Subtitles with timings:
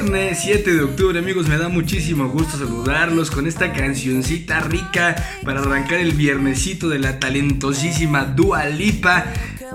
[0.00, 1.48] viernes 7 de octubre, amigos.
[1.48, 7.18] Me da muchísimo gusto saludarlos con esta cancioncita rica para arrancar el viernesito de la
[7.18, 9.24] talentosísima Dua Lipa.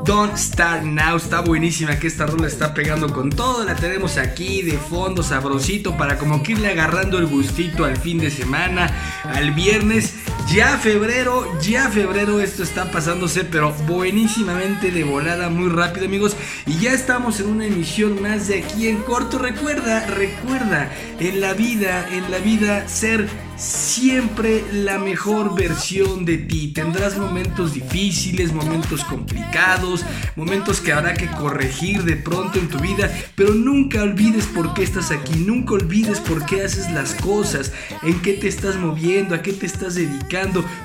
[0.05, 4.61] Don't Start Now, está buenísima que esta rola está pegando con todo, la tenemos aquí
[4.61, 8.89] de fondo sabrosito para como que irle agarrando el gustito al fin de semana,
[9.23, 10.13] al viernes,
[10.51, 16.35] ya febrero, ya febrero esto está pasándose pero buenísimamente de volada, muy rápido amigos.
[16.65, 21.53] Y ya estamos en una emisión más de aquí en corto, recuerda, recuerda, en la
[21.53, 26.73] vida, en la vida ser siempre la mejor versión de ti.
[26.73, 30.03] Tendrás momentos difíciles, momentos complicados,
[30.35, 34.83] momentos que habrá que corregir de pronto en tu vida, pero nunca olvides por qué
[34.83, 37.71] estás aquí, nunca olvides por qué haces las cosas,
[38.01, 40.32] en qué te estás moviendo, a qué te estás dedicando,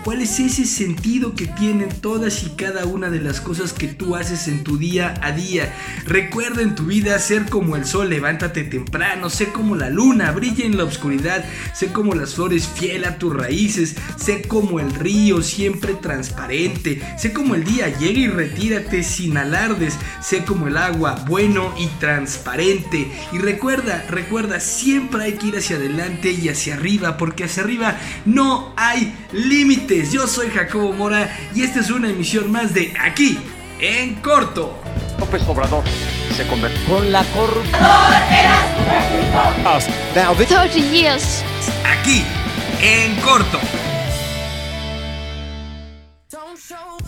[0.05, 4.15] cuál es ese sentido que tienen todas y cada una de las cosas que tú
[4.15, 5.75] haces en tu día a día.
[6.05, 10.67] Recuerda en tu vida ser como el sol, levántate temprano, sé como la luna, brilla
[10.67, 15.41] en la oscuridad, sé como las flores fiel a tus raíces, sé como el río
[15.41, 21.25] siempre transparente, sé como el día llega y retírate sin alardes, sé como el agua
[21.27, 23.11] bueno y transparente.
[23.33, 27.99] Y recuerda, recuerda, siempre hay que ir hacia adelante y hacia arriba, porque hacia arriba
[28.27, 30.13] no hay límites.
[30.13, 33.39] Yo soy Jacobo Mora y esta es una emisión más de Aquí
[33.81, 34.79] en Corto.
[35.19, 35.85] López Obrador
[36.37, 37.81] se convirtió con la corrupción.
[40.15, 41.43] Now, this 30 years.
[41.85, 42.25] Aquí
[42.81, 43.59] en Corto.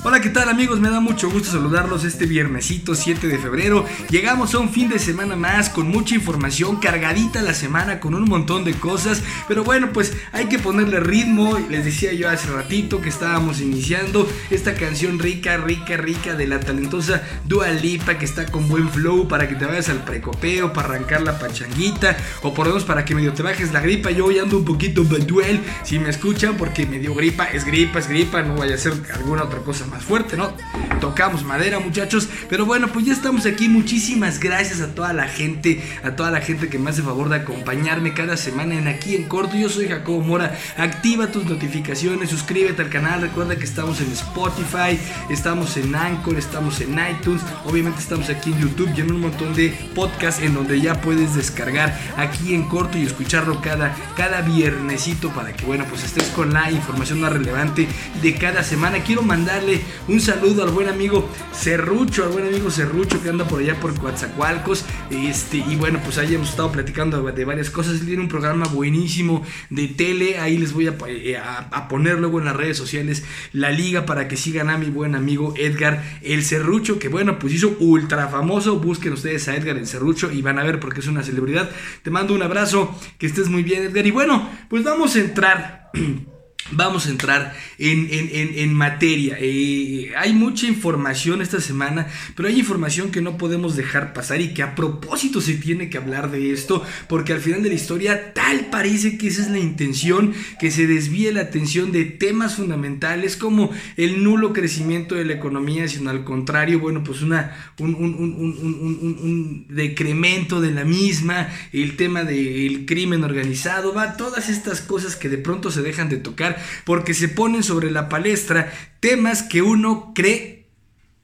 [0.03, 0.81] Hola, ¿qué tal amigos?
[0.81, 3.85] Me da mucho gusto saludarlos este viernesito 7 de febrero.
[4.09, 8.25] Llegamos a un fin de semana más con mucha información, cargadita la semana con un
[8.25, 9.23] montón de cosas.
[9.47, 11.59] Pero bueno, pues hay que ponerle ritmo.
[11.69, 16.61] Les decía yo hace ratito que estábamos iniciando esta canción rica, rica, rica de la
[16.61, 20.95] talentosa Dua Lipa que está con buen flow para que te vayas al precopeo, para
[20.95, 24.11] arrancar la pachanguita o por lo menos para que medio te bajes la gripa.
[24.11, 27.99] Yo hoy ando un poquito duel si me escuchan porque me dio gripa, es gripa,
[27.99, 30.53] es gripa, no vaya a ser alguna otra cosa más fuerte, ¿no?
[31.01, 32.29] Tocamos madera, muchachos.
[32.49, 33.69] Pero bueno, pues ya estamos aquí.
[33.69, 37.37] Muchísimas gracias a toda la gente, a toda la gente que me hace favor de
[37.37, 39.57] acompañarme cada semana en aquí en corto.
[39.57, 40.57] Yo soy Jacobo Mora.
[40.77, 43.21] Activa tus notificaciones, suscríbete al canal.
[43.21, 44.99] Recuerda que estamos en Spotify,
[45.31, 47.43] estamos en Anchor, estamos en iTunes.
[47.65, 51.35] Obviamente estamos aquí en YouTube y en un montón de podcasts en donde ya puedes
[51.35, 56.53] descargar aquí en corto y escucharlo cada, cada viernesito para que, bueno, pues estés con
[56.53, 57.89] la información más relevante
[58.23, 58.99] de cada semana.
[59.01, 63.61] Quiero mandarle un saludo al buen amigo Cerrucho, al buen amigo Cerrucho que anda por
[63.61, 64.85] allá por Coatzacoalcos.
[65.11, 68.01] Este, y bueno, pues ahí hemos estado platicando de varias cosas.
[68.01, 70.39] Tiene un programa buenísimo de tele.
[70.39, 74.29] Ahí les voy eh, a, a, poner luego en las redes sociales la liga para
[74.29, 78.79] que sigan a mi buen amigo Edgar el Cerrucho, que bueno, pues hizo ultra famoso.
[78.79, 81.71] Busquen ustedes a Edgar el Cerrucho y van a ver porque es una celebridad.
[82.03, 84.07] Te mando un abrazo, que estés muy bien, Edgar.
[84.07, 85.91] Y bueno, pues vamos a entrar.
[86.73, 89.37] Vamos a entrar en, en, en, materia.
[89.41, 94.55] Eh, hay mucha información esta semana, pero hay información que no podemos dejar pasar y
[94.55, 98.33] que a propósito se tiene que hablar de esto, porque al final de la historia
[98.35, 103.37] tal parece que esa es la intención, que se desvíe la atención de temas fundamentales
[103.37, 108.15] como el nulo crecimiento de la economía, sino al contrario, bueno, pues una, un, un,
[108.15, 115.17] un, un decremento de la misma, el tema del crimen organizado, va, todas estas cosas
[115.17, 119.63] que de pronto se dejan de tocar porque se ponen sobre la palestra temas que
[119.63, 120.69] uno cree,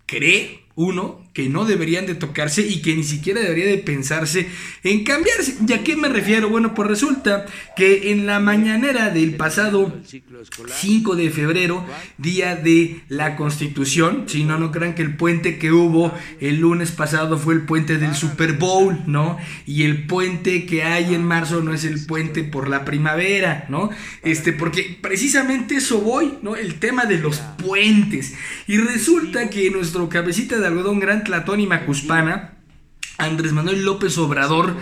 [0.07, 4.49] cree uno que no deberían de tocarse y que ni siquiera debería de pensarse
[4.83, 5.59] en cambiarse.
[5.69, 6.49] ¿Y a qué me refiero?
[6.49, 7.45] Bueno, pues resulta
[7.77, 9.95] que en la mañanera del pasado
[10.81, 11.85] 5 de febrero,
[12.17, 16.11] día de la Constitución, si no, no crean que el puente que hubo
[16.41, 19.37] el lunes pasado fue el puente del Super Bowl, ¿no?
[19.67, 23.91] Y el puente que hay en marzo no es el puente por la primavera, ¿no?
[24.22, 26.57] Este, porque precisamente eso voy, ¿no?
[26.57, 28.33] El tema de los puentes.
[28.66, 32.55] Y resulta que nuestro cabecita de algodón grande Tlatón Macuspana,
[33.19, 34.77] Andrés Manuel López Obrador,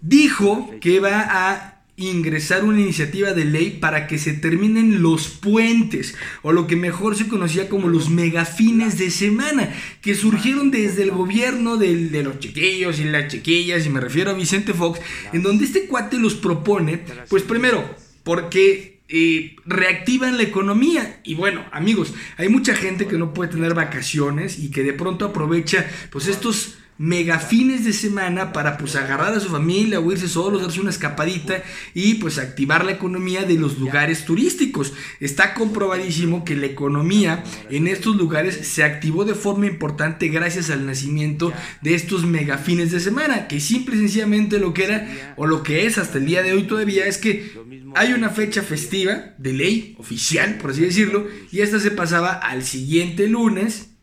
[0.00, 6.14] dijo que va a ingresar una iniciativa de ley para que se terminen los puentes,
[6.42, 11.10] o lo que mejor se conocía como los megafines de semana, que surgieron desde el
[11.10, 15.00] gobierno de los chiquillos y las chiquillas, y me refiero a Vicente Fox,
[15.32, 17.84] en donde este cuate los propone, pues primero,
[18.22, 21.20] porque eh, reactivan la economía.
[21.24, 25.24] Y bueno, amigos, hay mucha gente que no puede tener vacaciones y que de pronto
[25.24, 30.28] aprovecha pues estos mega fines de semana para pues agarrar a su familia o irse
[30.28, 31.62] solos, darse una escapadita
[31.94, 34.92] y pues activar la economía de los lugares turísticos.
[35.20, 40.86] Está comprobadísimo que la economía en estos lugares se activó de forma importante gracias al
[40.86, 41.52] nacimiento
[41.82, 45.62] de estos mega fines de semana, que simple y sencillamente lo que era o lo
[45.62, 47.52] que es hasta el día de hoy todavía es que
[47.94, 52.64] hay una fecha festiva de ley oficial, por así decirlo, y esta se pasaba al
[52.64, 53.97] siguiente lunes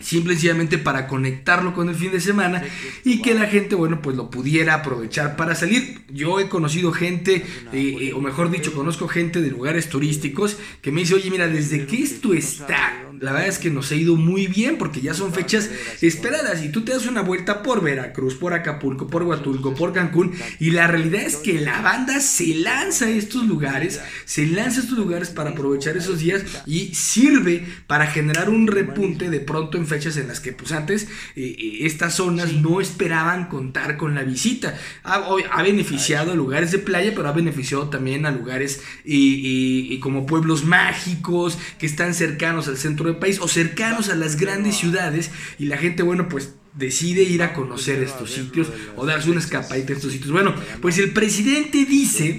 [0.00, 2.62] simple y sencillamente para conectarlo con el fin de semana
[3.04, 6.00] y que la gente, bueno, pues lo pudiera aprovechar para salir.
[6.08, 10.90] Yo he conocido gente, eh, eh, o mejor dicho, conozco gente de lugares turísticos que
[10.90, 14.16] me dice, oye, mira, desde que esto está la verdad es que nos ha ido
[14.16, 15.70] muy bien porque ya son fechas
[16.00, 20.32] esperadas y tú te das una vuelta por Veracruz, por Acapulco, por Huatulco, por Cancún
[20.58, 24.82] y la realidad es que la banda se lanza a estos lugares, se lanza a
[24.84, 29.86] estos lugares para aprovechar esos días y sirve para generar un repunte de pronto en
[29.86, 31.04] fechas en las que pues antes
[31.36, 34.78] eh, eh, estas zonas no esperaban contar con la visita.
[35.04, 35.22] Ha,
[35.52, 40.64] ha, beneficiado a lugares de playa, pero ha beneficiado también a lugares y, como pueblos
[40.64, 45.76] mágicos que están cercanos al centro país o cercanos a las grandes ciudades y la
[45.76, 50.12] gente, bueno, pues decide ir a conocer estos sitios o darse una escapadita a estos
[50.12, 50.30] sitios.
[50.30, 52.38] Bueno, pues el presidente dice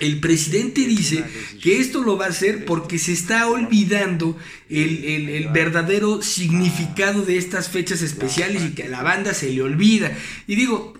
[0.00, 1.24] el presidente dice
[1.62, 4.36] que esto lo va a hacer porque se está olvidando
[4.82, 10.12] el, verdadero significado de estas fechas especiales y que a la banda se le olvida.
[10.46, 10.94] Y digo,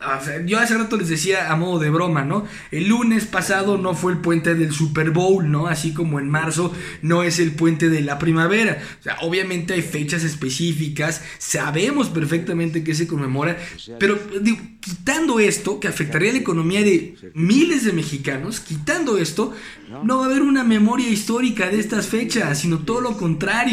[0.47, 2.47] yo hace rato les decía a modo de broma, ¿no?
[2.71, 5.67] El lunes pasado no fue el puente del Super Bowl, ¿no?
[5.67, 6.73] Así como en marzo
[7.03, 8.83] no es el puente de la primavera.
[9.01, 13.59] O sea, obviamente hay fechas específicas, sabemos perfectamente que se conmemora,
[13.99, 19.55] pero digo, quitando esto, que afectaría la economía de miles de mexicanos, quitando esto,
[20.03, 23.64] no va a haber una memoria histórica de estas fechas, sino todo lo contrario,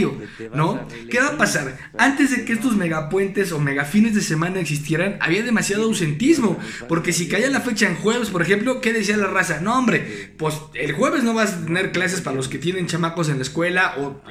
[0.54, 0.88] ¿no?
[1.10, 1.78] ¿Qué va a pasar?
[1.98, 7.28] Antes de que estos megapuentes o megafines de semana existieran, había demasiado ausentismo, porque si
[7.28, 9.60] caía la fecha en jueves, por ejemplo, ¿qué decía la raza?
[9.62, 13.30] No, hombre, pues el jueves no vas a tener clases para los que tienen chamacos
[13.30, 14.22] en la escuela, o,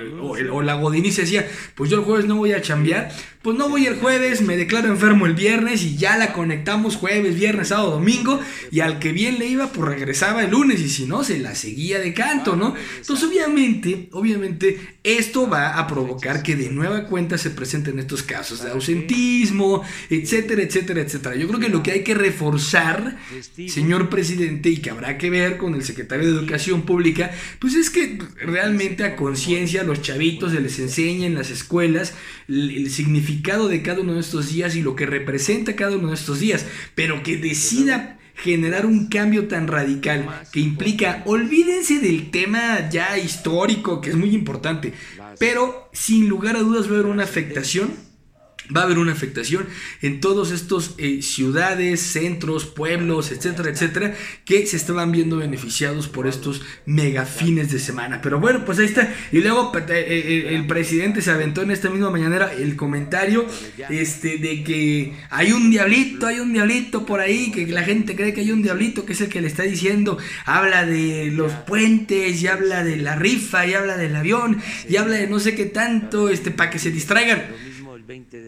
[0.52, 3.10] o, la godinice decía, pues yo el jueves no voy a chambear,
[3.42, 7.36] pues no voy el jueves, me declaro enfermo el viernes y ya la conectamos jueves,
[7.36, 8.38] viernes, sábado, domingo
[8.70, 11.54] y al que bien le iba pues regresaba el lunes y si no se la
[11.54, 12.74] seguía de canto, ¿no?
[12.98, 18.62] Entonces obviamente, obviamente esto va a provocar que de nueva cuenta se presenten estos casos
[18.62, 21.36] de ausentismo, etcétera, etcétera, etcétera.
[21.36, 23.16] Yo creo que lo que hay que reforzar,
[23.66, 27.88] señor presidente, y que habrá que ver con el secretario de Educación Pública, pues es
[27.88, 32.12] que realmente a conciencia los chavitos se les enseña en las escuelas
[32.46, 36.14] el significado de cada uno de estos días y lo que representa cada uno de
[36.14, 42.88] estos días, pero que decida generar un cambio tan radical que implica, olvídense del tema
[42.90, 44.92] ya histórico, que es muy importante,
[45.38, 48.09] pero sin lugar a dudas va a haber una afectación
[48.74, 49.66] va a haber una afectación
[50.02, 54.14] en todos estos eh, ciudades, centros, pueblos, etcétera, etcétera,
[54.44, 58.20] que se estaban viendo beneficiados por estos mega fines de semana.
[58.22, 59.12] Pero bueno, pues ahí está.
[59.32, 63.46] Y luego eh, eh, el presidente se aventó en esta misma mañanera el comentario
[63.88, 68.32] este, de que hay un diablito, hay un diablito por ahí, que la gente cree
[68.32, 72.42] que hay un diablito que es el que le está diciendo, habla de los puentes,
[72.42, 75.66] y habla de la rifa, y habla del avión, y habla de no sé qué
[75.66, 77.42] tanto, este, para que se distraigan.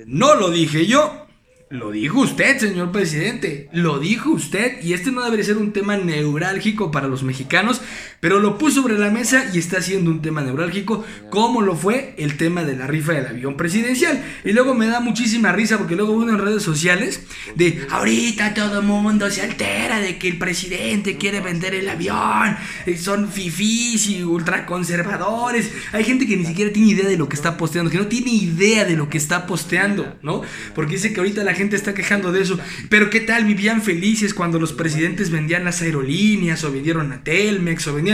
[0.07, 1.27] No lo dije yo,
[1.71, 5.97] lo dijo usted, señor presidente, lo dijo usted y este no debería ser un tema
[5.97, 7.81] neurálgico para los mexicanos,
[8.23, 12.15] pero lo puso sobre la mesa y está siendo un tema neurálgico como lo fue
[12.19, 14.23] el tema de la rifa del avión presidencial.
[14.45, 17.23] Y luego me da muchísima risa porque luego uno en redes sociales
[17.57, 22.57] de ahorita todo el mundo se altera de que el presidente quiere vender el avión,
[22.87, 25.73] eh, son fifís y ultraconservadores.
[25.91, 28.31] Hay gente que ni siquiera tiene idea de lo que está posteando, que no tiene
[28.31, 30.43] idea de lo que está posteando, ¿no?
[30.77, 32.57] Porque dice que ahorita la gente está quejando de eso.
[32.89, 33.47] Pero ¿qué tal?
[33.47, 38.12] Vivían felices cuando los presidentes vendían las aerolíneas o vendieron a Telmex o vendían...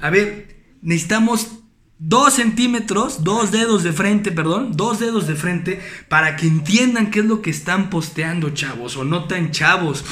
[0.00, 1.64] A ver, necesitamos
[1.98, 7.20] dos centímetros, dos dedos de frente, perdón, dos dedos de frente para que entiendan qué
[7.20, 10.04] es lo que están posteando, chavos, o no tan chavos.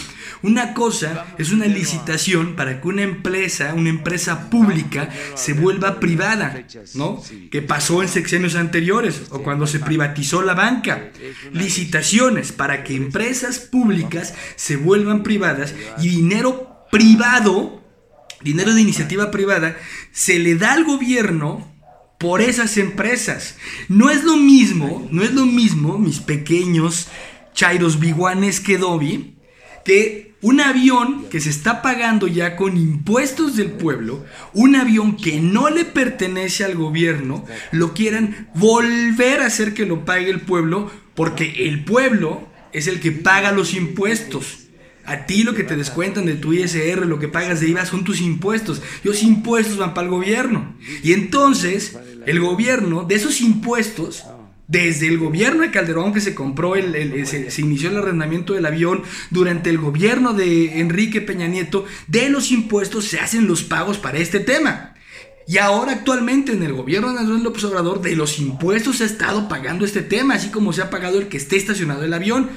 [0.43, 6.65] Una cosa es una licitación para que una empresa, una empresa pública, se vuelva privada,
[6.95, 7.23] ¿no?
[7.51, 11.11] Que pasó en sexenios anteriores o cuando se privatizó la banca.
[11.53, 17.82] Licitaciones para que empresas públicas se vuelvan privadas y dinero privado,
[18.43, 19.77] dinero de iniciativa privada,
[20.13, 21.73] se le da al gobierno
[22.19, 23.57] por esas empresas.
[23.89, 27.09] No es lo mismo, no es lo mismo, mis pequeños
[27.53, 29.35] chairos biguanes que Dobby,
[29.85, 35.41] que un avión que se está pagando ya con impuestos del pueblo, un avión que
[35.41, 40.91] no le pertenece al gobierno, lo quieran volver a hacer que lo pague el pueblo,
[41.15, 44.62] porque el pueblo es el que paga los impuestos.
[45.05, 48.05] A ti lo que te descuentan de tu ISR, lo que pagas de IVA son
[48.05, 48.83] tus impuestos.
[49.03, 50.77] Los impuestos van para el gobierno.
[51.03, 54.25] Y entonces, el gobierno, de esos impuestos,
[54.69, 59.03] desde el gobierno de Calderón que se compró, el, se, inició el arrendamiento del avión,
[59.31, 64.19] durante el gobierno de Enrique Peña Nieto, de los impuestos se hacen los pagos para
[64.19, 64.95] este tema.
[65.47, 69.07] Y ahora actualmente en el gobierno de Andrés López Obrador de los impuestos se ha
[69.07, 72.49] estado pagando este tema, así como se ha pagado el que esté estacionado el avión.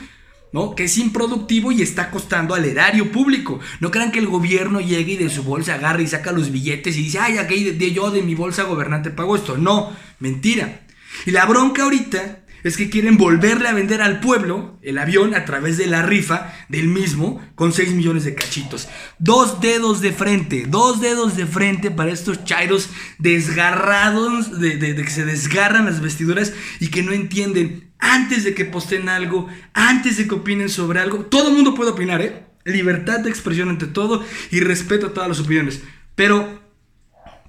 [0.76, 3.60] Que es improductivo y está costando al erario público.
[3.82, 6.96] No crean que el gobierno llegue y de su bolsa agarre y saca los billetes
[6.98, 9.58] y dice, ay, aquí de, yo de mi bolsa gobernante pago esto.
[9.58, 10.86] No, mentira.
[11.26, 15.46] Y la bronca ahorita es que quieren volverle a vender al pueblo el avión a
[15.46, 18.88] través de la rifa del mismo con 6 millones de cachitos.
[19.20, 25.12] Dos dedos de frente, dos dedos de frente para estos chairos desgarrados, de, de que
[25.12, 30.28] se desgarran las vestiduras y que no entienden antes de que posten algo, antes de
[30.28, 31.20] que opinen sobre algo.
[31.20, 32.48] Todo el mundo puede opinar, ¿eh?
[32.64, 35.84] Libertad de expresión ante todo y respeto a todas las opiniones.
[36.16, 36.65] Pero,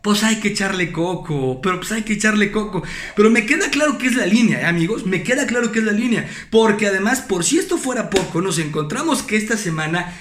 [0.06, 2.84] pues hay que echarle coco, pero pues hay que echarle coco.
[3.16, 5.04] Pero me queda claro que es la línea, ¿eh, amigos?
[5.04, 6.30] Me queda claro que es la línea.
[6.48, 10.16] Porque además, por si esto fuera poco, nos encontramos que esta semana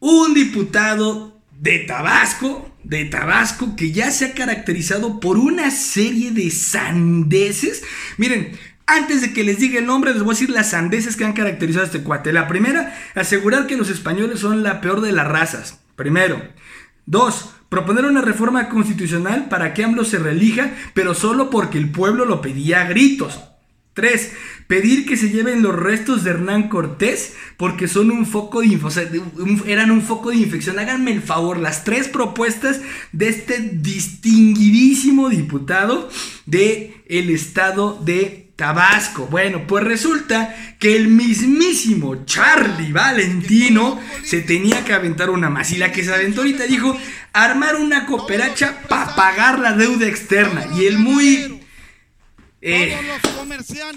[0.00, 6.50] un diputado de Tabasco, de Tabasco, que ya se ha caracterizado por una serie de
[6.50, 7.82] sandeces.
[8.16, 11.26] Miren, antes de que les diga el nombre, les voy a decir las sandeces que
[11.26, 12.32] han caracterizado a este cuate.
[12.32, 15.78] La primera, asegurar que los españoles son la peor de las razas.
[15.94, 16.42] Primero.
[17.04, 22.24] Dos, proponer una reforma constitucional para que AMLO se relija, pero solo porque el pueblo
[22.24, 23.40] lo pedía a gritos.
[23.94, 24.30] Tres,
[24.68, 29.22] pedir que se lleven los restos de Hernán Cortés porque son un foco de
[29.66, 30.78] eran un foco de infección.
[30.78, 36.08] Háganme el favor, las tres propuestas de este distinguidísimo diputado
[36.46, 39.26] de el estado de Tabasco.
[39.26, 45.72] Bueno, pues resulta que el mismísimo Charlie Valentino se tenía que aventar una más.
[45.72, 46.96] Y la que se aventó ahorita dijo
[47.32, 50.66] armar una cooperacha para pagar la deuda externa.
[50.76, 51.60] Y el muy
[52.60, 52.96] eh,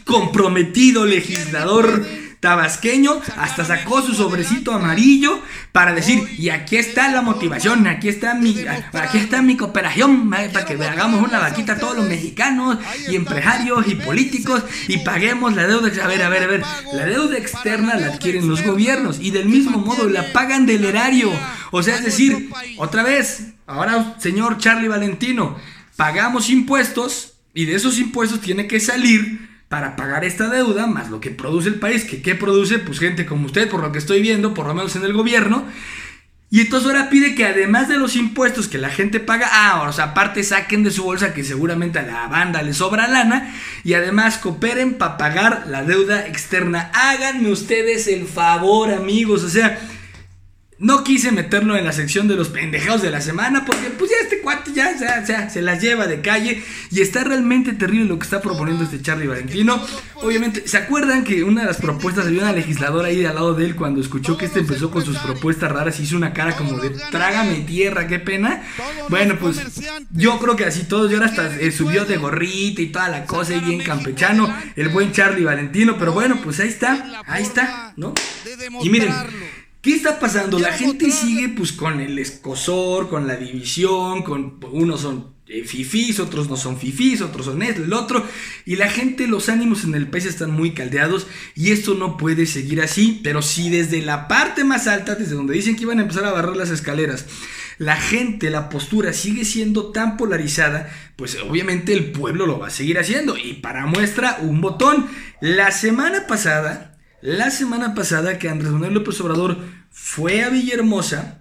[0.05, 2.05] comprometido legislador
[2.39, 5.41] tabasqueño hasta sacó su sobrecito amarillo
[5.71, 8.55] para decir, y aquí está la motivación, aquí está mi,
[8.93, 12.77] aquí está mi cooperación, para que hagamos una vaquita a todos los mexicanos
[13.09, 15.91] y empresarios y políticos y paguemos la deuda.
[16.03, 16.63] A ver, a ver, a ver,
[16.93, 21.31] la deuda externa la adquieren los gobiernos y del mismo modo la pagan del erario.
[21.71, 25.57] O sea, es decir, otra vez, ahora señor Charlie Valentino,
[25.95, 31.19] pagamos impuestos y de esos impuestos tiene que salir para pagar esta deuda, más lo
[31.19, 34.21] que produce el país, que qué produce, pues gente como usted, por lo que estoy
[34.21, 35.65] viendo, por lo menos en el gobierno.
[36.49, 39.91] Y entonces ahora pide que además de los impuestos que la gente paga, ah, o
[39.91, 43.95] sea, aparte saquen de su bolsa que seguramente a la banda le sobra lana y
[43.95, 46.89] además cooperen para pagar la deuda externa.
[46.93, 49.77] Háganme ustedes el favor, amigos, o sea,
[50.79, 54.17] no quise meterlo en la sección de los pendejados de la semana porque pues ya
[54.21, 58.25] este cuate ya, ya, se las lleva de calle y está realmente terrible lo que
[58.25, 59.83] está proponiendo este Charlie Valentino.
[60.15, 63.65] Obviamente, ¿se acuerdan que una de las propuestas había una legisladora ahí al lado de
[63.65, 66.77] él cuando escuchó que este empezó con sus propuestas raras y hizo una cara como
[66.79, 68.63] de trágame tierra, qué pena?
[69.09, 69.59] Bueno, pues
[70.11, 73.25] yo creo que así todos, y ahora hasta eh, subió de gorrita y toda la
[73.25, 77.93] cosa y bien campechano, el buen Charlie Valentino, pero bueno, pues ahí está, ahí está,
[77.95, 78.13] ¿no?
[78.81, 79.13] Y miren,
[79.81, 80.59] ¿Qué está pasando?
[80.59, 86.19] La gente sigue pues con el escosor, con la división, con unos son eh, fifís,
[86.19, 88.25] otros no son fifís, otros son esto, el otro.
[88.65, 92.45] Y la gente, los ánimos en el país están muy caldeados y esto no puede
[92.45, 93.21] seguir así.
[93.23, 96.33] Pero si desde la parte más alta, desde donde dicen que iban a empezar a
[96.33, 97.25] barrer las escaleras,
[97.77, 102.71] la gente, la postura sigue siendo tan polarizada, pues obviamente el pueblo lo va a
[102.71, 103.37] seguir haciendo.
[103.37, 105.07] Y para muestra, un botón.
[105.39, 106.86] La semana pasada
[107.21, 109.57] la semana pasada que Andrés Manuel López Obrador
[109.89, 111.39] fue a Villahermosa,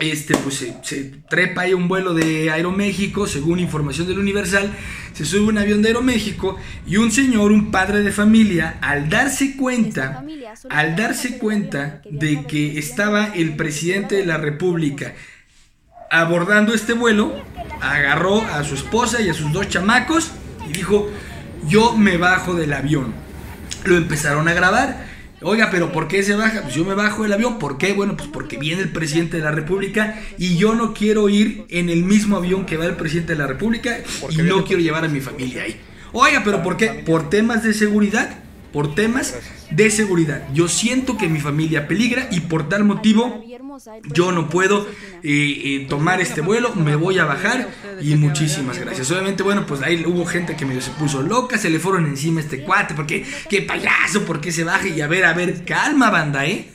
[0.00, 4.70] este, pues se, trepa ahí un vuelo de Aeroméxico, según información del Universal,
[5.12, 9.56] se sube un avión de Aeroméxico y un señor, un padre de familia, al darse
[9.56, 10.24] cuenta,
[10.68, 15.14] al darse cuenta de que estaba el presidente de la República
[16.10, 17.32] abordando este vuelo,
[17.80, 20.32] agarró a su esposa y a sus dos chamacos
[20.68, 21.10] y dijo,
[21.68, 23.25] yo me bajo del avión
[23.86, 25.06] lo empezaron a grabar.
[25.42, 26.62] Oiga, pero ¿por qué se baja?
[26.62, 27.58] Pues yo me bajo del avión.
[27.58, 27.92] ¿Por qué?
[27.92, 31.90] Bueno, pues porque viene el presidente de la República y yo no quiero ir en
[31.90, 33.98] el mismo avión que va el presidente de la República
[34.30, 35.78] y no quiero llevar a mi familia ahí.
[36.12, 37.02] Oiga, pero ¿por qué?
[37.04, 38.45] Por temas de seguridad
[38.76, 39.34] por temas
[39.70, 40.46] de seguridad.
[40.52, 43.42] Yo siento que mi familia peligra y por tal motivo
[44.12, 44.86] yo no puedo
[45.22, 47.70] eh, eh, tomar este vuelo, me voy a bajar
[48.02, 49.10] y muchísimas gracias.
[49.10, 52.40] Obviamente, bueno, pues ahí hubo gente que medio se puso loca, se le fueron encima
[52.40, 54.86] a este cuate, porque qué payaso, ¿por qué se baja?
[54.86, 56.68] Y a ver, a ver, calma banda, ¿eh?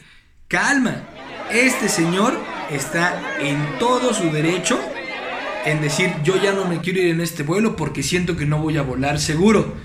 [0.48, 1.08] Calma.
[1.51, 2.34] Este señor
[2.72, 4.79] está en todo su derecho
[5.65, 8.58] en decir yo ya no me quiero ir en este vuelo porque siento que no
[8.58, 9.75] voy a volar seguro.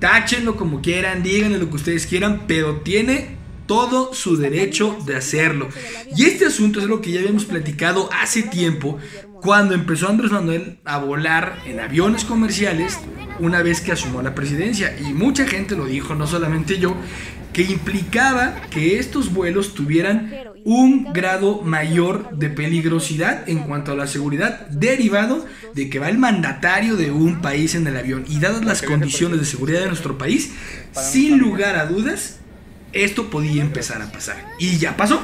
[0.00, 5.68] Táchenlo como quieran, díganle lo que ustedes quieran, pero tiene todo su derecho de hacerlo.
[6.16, 8.98] Y este asunto es lo que ya habíamos platicado hace tiempo,
[9.42, 12.98] cuando empezó Andrés Manuel a volar en aviones comerciales
[13.38, 14.98] una vez que asumió la presidencia.
[14.98, 16.96] Y mucha gente lo dijo, no solamente yo,
[17.52, 24.06] que implicaba que estos vuelos tuvieran un grado mayor de peligrosidad en cuanto a la
[24.06, 28.64] seguridad derivado de que va el mandatario de un país en el avión y dadas
[28.64, 30.52] las condiciones de seguridad de nuestro país,
[30.92, 32.38] sin lugar a dudas,
[32.92, 34.36] esto podía empezar a pasar.
[34.58, 35.20] Y ya pasó.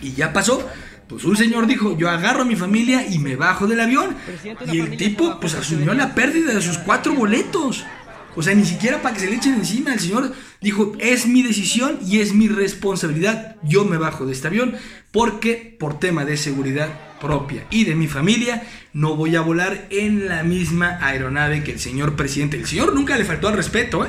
[0.00, 0.68] Y ya pasó.
[1.08, 4.16] Pues un señor dijo, yo agarro a mi familia y me bajo del avión.
[4.72, 7.84] Y el tipo pues asumió la pérdida de sus cuatro boletos.
[8.36, 9.92] O sea, ni siquiera para que se le echen encima.
[9.92, 13.56] El señor dijo, es mi decisión y es mi responsabilidad.
[13.62, 14.74] Yo me bajo de este avión
[15.10, 16.88] porque por tema de seguridad
[17.20, 18.62] propia y de mi familia
[18.92, 22.56] no voy a volar en la misma aeronave que el señor presidente.
[22.56, 24.08] El señor nunca le faltó al respeto, ¿eh?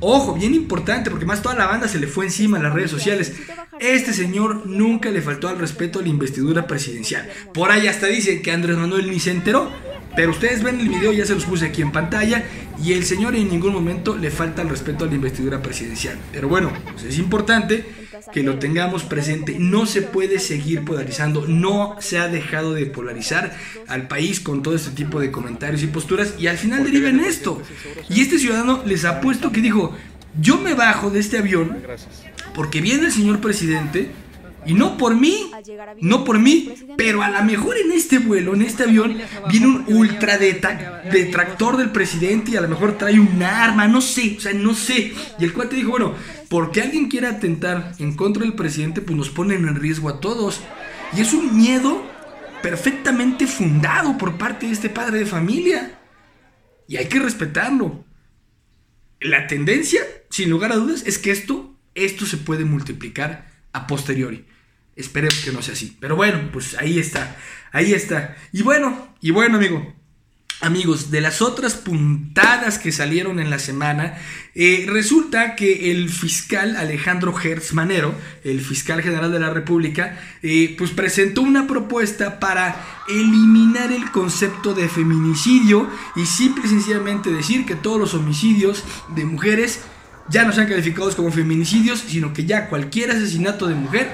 [0.00, 2.90] Ojo, bien importante, porque más toda la banda se le fue encima en las redes
[2.90, 3.32] sociales.
[3.80, 7.26] Este señor nunca le faltó al respeto a la investidura presidencial.
[7.54, 9.72] Por ahí hasta dice que Andrés Manuel ni se enteró.
[10.16, 12.44] Pero ustedes ven el video, ya se los puse aquí en pantalla.
[12.82, 16.18] Y el señor en ningún momento le falta el respeto a la investidura presidencial.
[16.32, 17.84] Pero bueno, pues es importante
[18.32, 19.56] que lo tengamos presente.
[19.58, 23.56] No se puede seguir polarizando, no se ha dejado de polarizar
[23.88, 27.20] al país con todo este tipo de comentarios y posturas y al final deriva en
[27.20, 27.62] esto.
[28.08, 29.94] Y este ciudadano les ha puesto que dijo,
[30.40, 31.78] yo me bajo de este avión
[32.54, 34.10] porque viene el señor presidente
[34.66, 35.50] y no por mí,
[36.00, 39.16] no por mí, pero a lo mejor en este vuelo, en este avión,
[39.48, 44.36] viene un ultra detractor del presidente y a lo mejor trae un arma, no sé,
[44.38, 45.12] o sea, no sé.
[45.38, 46.14] Y el cuate dijo, bueno,
[46.48, 50.60] porque alguien quiera atentar en contra del presidente, pues nos ponen en riesgo a todos.
[51.16, 52.04] Y es un miedo
[52.62, 55.98] perfectamente fundado por parte de este padre de familia.
[56.88, 58.04] Y hay que respetarlo.
[59.20, 64.44] La tendencia, sin lugar a dudas, es que esto, esto se puede multiplicar a posteriori.
[64.96, 65.96] Esperemos que no sea así.
[66.00, 67.36] Pero bueno, pues ahí está.
[67.70, 68.36] Ahí está.
[68.52, 69.94] Y bueno, y bueno, amigo.
[70.62, 74.16] Amigos, de las otras puntadas que salieron en la semana,
[74.54, 80.74] eh, resulta que el fiscal Alejandro Hertz Manero, el fiscal general de la República, eh,
[80.78, 87.66] pues presentó una propuesta para eliminar el concepto de feminicidio y simple y sencillamente decir
[87.66, 88.82] que todos los homicidios
[89.14, 89.80] de mujeres
[90.30, 94.10] ya no sean calificados como feminicidios, sino que ya cualquier asesinato de mujer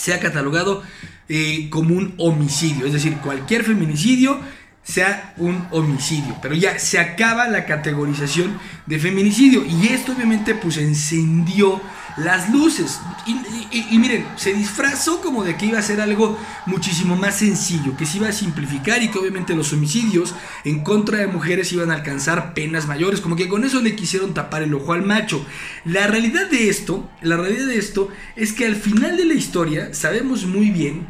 [0.00, 0.82] sea catalogado
[1.28, 2.86] eh, como un homicidio.
[2.86, 4.40] Es decir, cualquier feminicidio
[4.82, 6.36] sea un homicidio.
[6.40, 9.64] Pero ya se acaba la categorización de feminicidio.
[9.64, 11.80] Y esto obviamente pues encendió
[12.16, 13.00] las luces.
[13.26, 18.06] Y, miren, se disfrazó como de que iba a ser algo muchísimo más sencillo, que
[18.06, 21.94] se iba a simplificar y que obviamente los homicidios en contra de mujeres iban a
[21.94, 25.44] alcanzar penas mayores, como que con eso le quisieron tapar el ojo al macho.
[25.84, 29.94] La realidad de esto, la realidad de esto es que al final de la historia
[29.94, 31.08] sabemos muy bien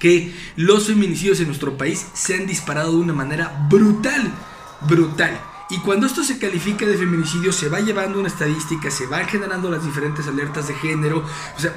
[0.00, 4.32] que los feminicidios en nuestro país se han disparado de una manera brutal,
[4.88, 5.38] brutal.
[5.70, 9.70] Y cuando esto se califica de feminicidio, se va llevando una estadística, se van generando
[9.70, 11.24] las diferentes alertas de género.
[11.56, 11.72] O sea,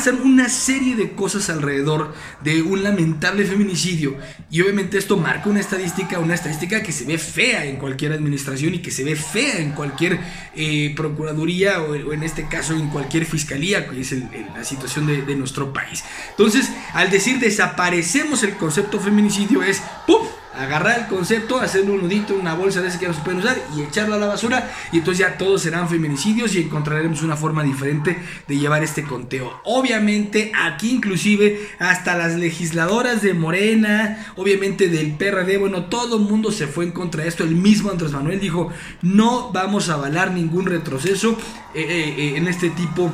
[0.00, 4.16] ser una serie de cosas alrededor de un lamentable feminicidio.
[4.50, 8.74] Y obviamente esto marca una estadística, una estadística que se ve fea en cualquier administración
[8.74, 10.20] y que se ve fea en cualquier
[10.54, 14.14] eh, procuraduría o, en este caso en cualquier fiscalía, que es
[14.54, 16.04] la situación de, de nuestro país.
[16.30, 20.26] Entonces, al decir desaparecemos el concepto feminicidio es ¡pum!
[20.54, 23.56] Agarrar el concepto, hacerle un nudito, una bolsa de ese que no se pueden usar
[23.76, 27.62] y echarlo a la basura y entonces ya todos serán feminicidios y encontraremos una forma
[27.62, 29.60] diferente de llevar este conteo.
[29.64, 36.50] Obviamente aquí inclusive hasta las legisladoras de Morena, obviamente del PRD, bueno, todo el mundo
[36.50, 37.44] se fue en contra de esto.
[37.44, 41.38] El mismo Andrés Manuel dijo, no vamos a avalar ningún retroceso
[41.74, 43.12] eh, eh, eh, en este tipo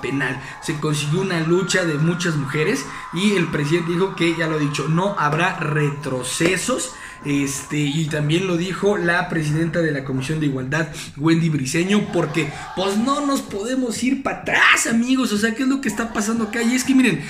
[0.00, 0.40] penal.
[0.62, 4.60] Se consiguió una lucha de muchas mujeres y el presidente dijo que, ya lo he
[4.60, 6.94] dicho, no habrá retrocesos.
[7.24, 10.88] Este, y también lo dijo la presidenta de la Comisión de Igualdad,
[11.18, 15.30] Wendy Briseño, porque pues no nos podemos ir para atrás, amigos.
[15.32, 16.62] O sea, ¿qué es lo que está pasando acá?
[16.62, 17.22] Y es que miren,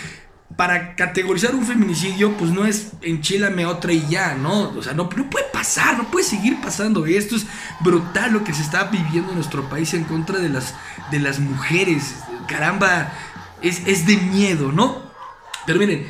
[0.61, 4.69] para categorizar un feminicidio, pues no es enchilame otra y ya, ¿no?
[4.77, 7.07] O sea, no, no puede pasar, no puede seguir pasando.
[7.07, 7.47] Esto es
[7.81, 10.75] brutal lo que se está viviendo en nuestro país en contra de las,
[11.11, 12.15] de las mujeres.
[12.47, 13.11] Caramba,
[13.63, 15.01] es, es de miedo, ¿no?
[15.65, 16.07] Pero miren,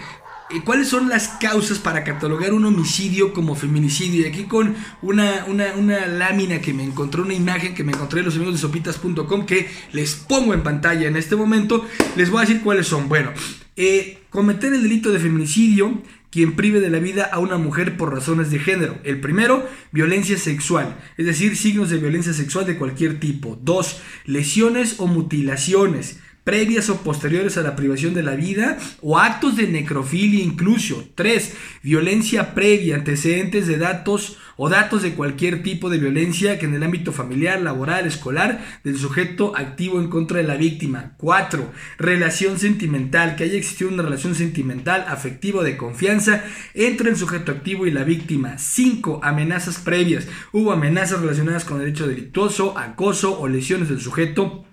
[0.50, 4.22] eh, ¿Cuáles son las causas para catalogar un homicidio como feminicidio?
[4.22, 8.26] Y aquí con una, una, lámina que me encontré, una imagen que me encontré en
[8.26, 11.86] los amigos de sopitas.com que les pongo en pantalla en este momento,
[12.16, 13.08] les voy a decir cuáles son.
[13.08, 13.30] Bueno,
[13.76, 18.14] eh, cometer el delito de feminicidio quien prive de la vida a una mujer por
[18.14, 18.98] razones de género.
[19.02, 23.58] El primero, violencia sexual, es decir, signos de violencia sexual de cualquier tipo.
[23.60, 29.56] Dos, lesiones o mutilaciones previas o posteriores a la privación de la vida o actos
[29.56, 31.08] de necrofilia incluso.
[31.14, 31.54] 3.
[31.84, 36.82] Violencia previa, antecedentes de datos o datos de cualquier tipo de violencia que en el
[36.82, 41.12] ámbito familiar, laboral, escolar del sujeto activo en contra de la víctima.
[41.18, 41.70] 4.
[41.98, 46.42] Relación sentimental, que haya existido una relación sentimental, afectiva de confianza
[46.74, 48.58] entre el sujeto activo y la víctima.
[48.58, 49.20] 5.
[49.22, 50.26] Amenazas previas.
[50.52, 54.64] Hubo amenazas relacionadas con derecho delictuoso, acoso o lesiones del sujeto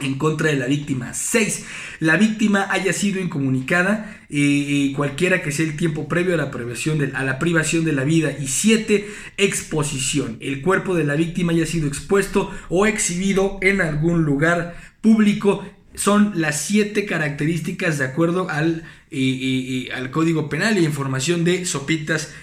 [0.00, 1.14] en contra de la víctima.
[1.14, 1.64] 6.
[2.00, 6.98] La víctima haya sido incomunicada, eh, cualquiera que sea el tiempo previo a la, privación
[6.98, 8.32] de, a la privación de la vida.
[8.38, 9.08] Y 7.
[9.36, 10.36] Exposición.
[10.40, 15.66] El cuerpo de la víctima haya sido expuesto o exhibido en algún lugar público.
[15.94, 21.64] Son las siete características de acuerdo al, eh, eh, al Código Penal y información de
[21.64, 22.34] sopitas,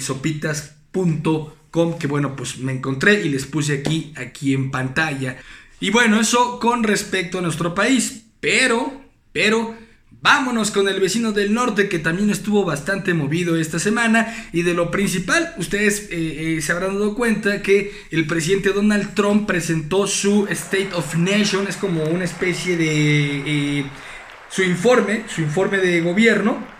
[0.00, 1.52] sopitas.com
[1.98, 5.38] que bueno pues me encontré y les puse aquí, aquí en pantalla.
[5.82, 8.26] Y bueno, eso con respecto a nuestro país.
[8.38, 9.74] Pero, pero,
[10.20, 14.32] vámonos con el vecino del norte que también estuvo bastante movido esta semana.
[14.52, 19.12] Y de lo principal, ustedes eh, eh, se habrán dado cuenta que el presidente Donald
[19.14, 21.66] Trump presentó su State of Nation.
[21.66, 23.80] Es como una especie de...
[23.80, 23.84] Eh,
[24.50, 26.71] su informe, su informe de gobierno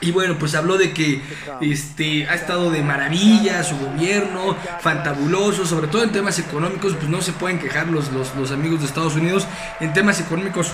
[0.00, 1.20] y bueno, pues habló de que
[1.60, 7.20] este, ha estado de maravilla su gobierno, fantabuloso, sobre todo en temas económicos, pues no
[7.20, 9.46] se pueden quejar los, los, los amigos de Estados Unidos.
[9.80, 10.72] En temas económicos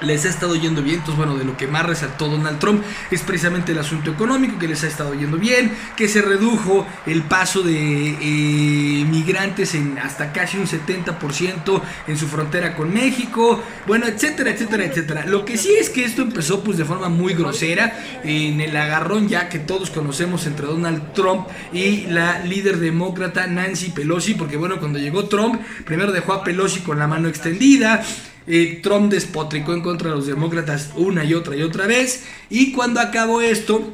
[0.00, 0.96] les ha estado yendo bien.
[0.96, 4.68] Entonces, bueno, de lo que más resaltó Donald Trump es precisamente el asunto económico, que
[4.68, 10.32] les ha estado yendo bien, que se redujo el paso de eh, migrantes en hasta
[10.32, 15.26] casi un 70% en su frontera con México, bueno, etcétera, etcétera, etcétera.
[15.26, 19.28] Lo que sí es que esto empezó pues de forma muy grosera, en el agarrón
[19.28, 24.78] ya que todos conocemos entre Donald Trump y la líder demócrata Nancy Pelosi, porque bueno,
[24.78, 28.02] cuando llegó Trump, primero dejó a Pelosi con la mano extendida,
[28.46, 32.24] eh, Trump despotricó en contra de los demócratas una y otra y otra vez.
[32.50, 33.92] Y cuando acabó esto,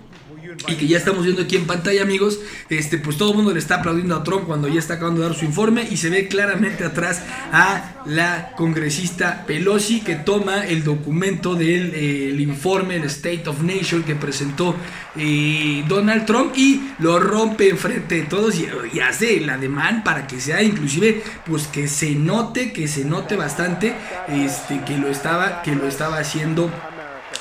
[0.68, 3.58] y que ya estamos viendo aquí en pantalla, amigos, este, pues todo el mundo le
[3.58, 6.28] está aplaudiendo a Trump cuando ya está acabando de dar su informe y se ve
[6.28, 13.44] claramente atrás a la congresista Pelosi que toma el documento del eh, informe, el State
[13.46, 14.74] of Nation que presentó
[15.16, 18.68] eh, Donald Trump y lo rompe enfrente de todos y,
[19.00, 23.94] hace el ademán para que sea inclusive, pues que se note, que se note bastante,
[24.28, 26.70] este, que lo estaba, que lo estaba haciendo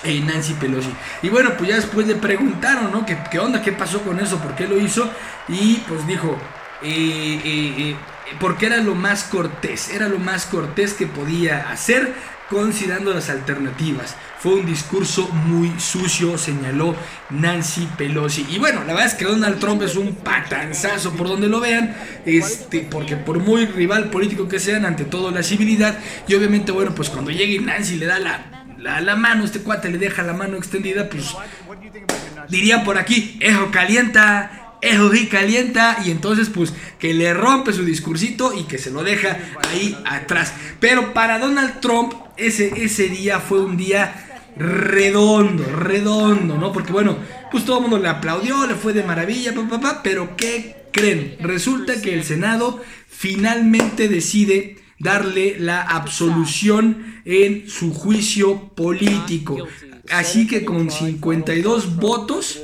[0.04, 0.90] eh, Nancy Pelosi.
[1.22, 3.06] Y bueno, pues ya después le preguntaron, ¿no?
[3.06, 3.62] ¿Qué, ¿Qué, onda?
[3.62, 4.40] ¿Qué pasó con eso?
[4.40, 5.10] ¿Por qué lo hizo?
[5.48, 6.38] Y pues dijo,
[6.82, 7.96] eh, eh,
[8.40, 12.14] porque era lo más cortés, era lo más cortés que podía hacer
[12.50, 14.16] considerando las alternativas.
[14.40, 16.96] Fue un discurso muy sucio, señaló
[17.30, 18.46] Nancy Pelosi.
[18.50, 21.96] Y bueno, la verdad es que Donald Trump es un patanzazo por donde lo vean,
[22.26, 26.94] este, porque por muy rival político que sean, ante todo la civilidad, y obviamente, bueno,
[26.94, 30.34] pues cuando llegue Nancy le da la la, la, mano, este cuate le deja la
[30.34, 31.36] mano extendida, pues
[32.50, 37.86] dirían por aquí, ejo calienta, ejo y calienta, y entonces pues que le rompe su
[37.86, 39.38] discursito y que se lo deja
[39.70, 40.54] ahí atrás.
[40.80, 46.72] Pero para Donald Trump ese, ese día fue un día redondo, redondo, ¿no?
[46.72, 47.18] Porque bueno,
[47.52, 51.38] pues todo el mundo le aplaudió, le fue de maravilla, papá, pero ¿qué creen?
[51.40, 59.68] Resulta que el Senado finalmente decide darle la absolución en su juicio político.
[60.10, 62.60] Así que con 52 votos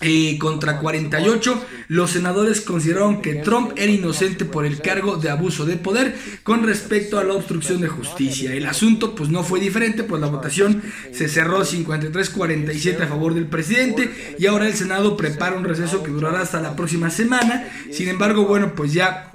[0.00, 5.64] eh, contra 48, los senadores consideraron que Trump era inocente por el cargo de abuso
[5.64, 8.52] de poder con respecto a la obstrucción de justicia.
[8.52, 13.46] El asunto pues no fue diferente, pues la votación se cerró 53-47 a favor del
[13.46, 17.68] presidente y ahora el Senado prepara un receso que durará hasta la próxima semana.
[17.90, 19.30] Sin embargo, bueno, pues ya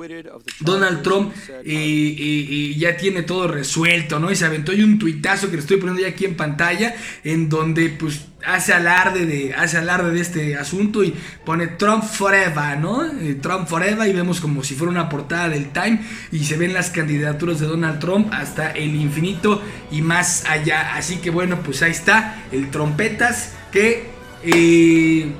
[0.59, 4.31] Donald Trump eh, eh, ya tiene todo resuelto, ¿no?
[4.31, 7.49] Y se aventó y un tuitazo que le estoy poniendo ya aquí en pantalla, en
[7.49, 11.13] donde pues hace alarde de, hace alarde de este asunto y
[11.45, 13.05] pone Trump Forever, ¿no?
[13.05, 16.01] Eh, Trump Forever y vemos como si fuera una portada del Time
[16.31, 20.95] y se ven las candidaturas de Donald Trump hasta el infinito y más allá.
[20.95, 24.07] Así que bueno, pues ahí está el trompetas que
[24.43, 25.31] eh,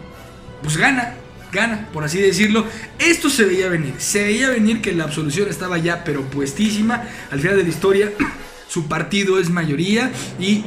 [0.62, 1.16] pues gana,
[1.52, 2.66] gana, por así decirlo.
[3.00, 7.04] Esto se veía venir, se veía venir que la absolución estaba ya pero puestísima.
[7.32, 8.12] Al final de la historia,
[8.68, 10.64] su partido es mayoría y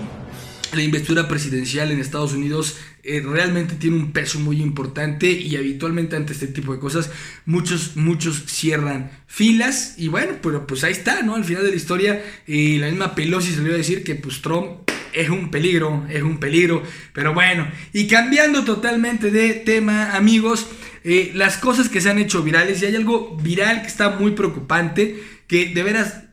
[0.76, 6.16] la investidura presidencial en Estados Unidos eh, realmente tiene un peso muy importante y habitualmente
[6.16, 7.10] ante este tipo de cosas
[7.44, 11.34] muchos, muchos cierran filas y bueno, pero pues ahí está, ¿no?
[11.34, 14.88] Al final de la historia eh, la misma Pelosi salió a decir que pues Trump
[15.12, 16.82] es un peligro, es un peligro,
[17.14, 20.66] pero bueno, y cambiando totalmente de tema amigos,
[21.04, 24.32] eh, las cosas que se han hecho virales y hay algo viral que está muy
[24.32, 26.24] preocupante, que de veras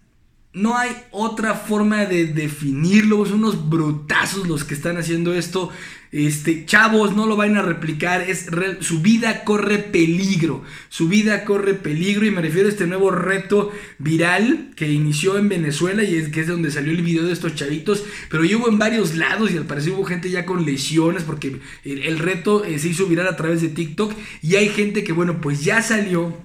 [0.53, 3.25] no hay otra forma de definirlo.
[3.25, 5.71] Son unos brutazos los que están haciendo esto.
[6.11, 8.21] Este, chavos, no lo van a replicar.
[8.21, 8.45] Es
[8.81, 10.63] su vida corre peligro.
[10.89, 12.27] Su vida corre peligro.
[12.27, 16.03] Y me refiero a este nuevo reto viral que inició en Venezuela.
[16.03, 18.03] Y es que es donde salió el video de estos chavitos.
[18.29, 19.51] Pero yo hubo en varios lados.
[19.51, 21.23] Y al parecer hubo gente ya con lesiones.
[21.23, 24.13] Porque el, reto eh, se hizo viral a través de TikTok.
[24.43, 26.37] Y hay gente que, bueno, pues ya salió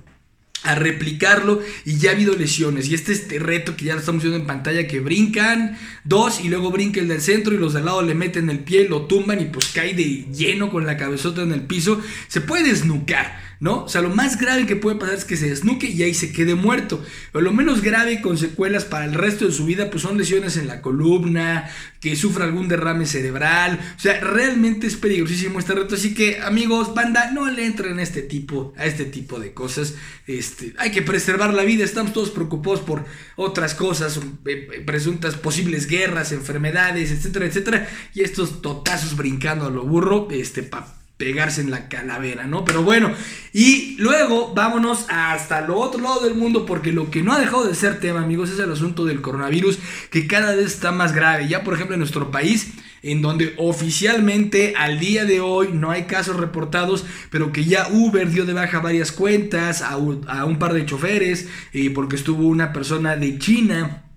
[0.62, 2.88] a replicarlo y ya ha habido lesiones.
[2.88, 6.48] Y este, este reto que ya lo estamos viendo en pantalla que brincan dos y
[6.48, 9.40] luego brinca el del centro y los del lado le meten el pie, lo tumban
[9.40, 13.84] y pues cae de lleno con la cabezota en el piso, se puede desnucar ¿no?
[13.84, 16.32] O sea, lo más grave que puede pasar es que se desnuque y ahí se
[16.32, 17.02] quede muerto.
[17.32, 20.56] Pero lo menos grave con secuelas para el resto de su vida, pues son lesiones
[20.56, 21.68] en la columna,
[22.00, 23.78] que sufra algún derrame cerebral.
[23.96, 25.96] O sea, realmente es peligrosísimo este reto.
[25.96, 29.94] Así que, amigos, banda, no le entren a este tipo, a este tipo de cosas.
[30.26, 31.84] Este, hay que preservar la vida.
[31.84, 33.04] Estamos todos preocupados por
[33.36, 37.88] otras cosas, eh, eh, presuntas posibles guerras, enfermedades, etcétera, etcétera.
[38.14, 42.64] Y estos totazos brincando a lo burro, este, pa pegarse en la calavera, ¿no?
[42.64, 43.12] Pero bueno,
[43.52, 47.66] y luego vámonos hasta el otro lado del mundo porque lo que no ha dejado
[47.66, 51.48] de ser tema, amigos, es el asunto del coronavirus que cada vez está más grave.
[51.48, 56.04] Ya, por ejemplo, en nuestro país, en donde oficialmente al día de hoy no hay
[56.04, 60.86] casos reportados, pero que ya Uber dio de baja varias cuentas a un, par de
[60.86, 64.07] choferes, eh, porque estuvo una persona de China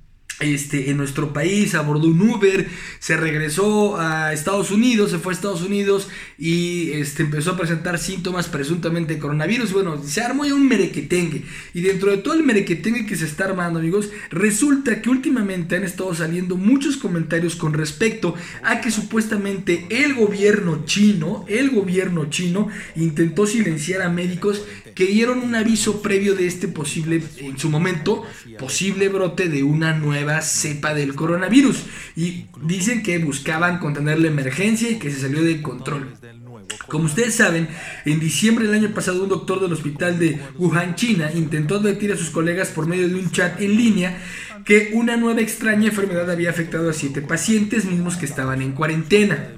[0.42, 2.68] este, en nuestro país, abordó un Uber,
[3.00, 8.00] se regresó a Estados Unidos, se fue a Estados Unidos y este, empezó a presentar
[8.00, 9.74] síntomas presuntamente de coronavirus.
[9.74, 11.44] Bueno, se armó ya un merequetengue.
[11.74, 15.84] Y dentro de todo el merequetengue que se está armando, amigos, resulta que últimamente han
[15.84, 22.70] estado saliendo muchos comentarios con respecto a que supuestamente el gobierno chino, el gobierno chino,
[22.96, 24.62] intentó silenciar a médicos
[24.96, 28.24] que dieron un aviso previo de este posible, en su momento,
[28.60, 31.84] posible brote de una nueva cepa del coronavirus.
[32.16, 36.14] Y dicen que buscaban contener la emergencia y que se salió de control.
[36.88, 37.68] Como ustedes saben,
[38.06, 42.18] en diciembre del año pasado un doctor del hospital de Wuhan, China, intentó advertir a
[42.18, 44.18] sus colegas por medio de un chat en línea
[44.66, 49.54] que una nueva extraña enfermedad había afectado a siete pacientes mismos que estaban en cuarentena.